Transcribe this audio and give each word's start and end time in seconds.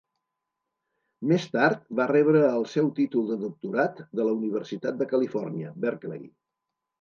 Més 1.31 1.43
tard, 1.55 1.83
va 1.99 2.07
rebre 2.11 2.41
el 2.53 2.65
seu 2.71 2.89
títol 3.01 3.27
de 3.33 3.37
doctorat 3.43 4.01
de 4.21 4.27
la 4.31 4.35
Universitat 4.39 4.99
de 5.03 5.09
Califòrnia, 5.13 5.77
Berkeley. 5.87 6.27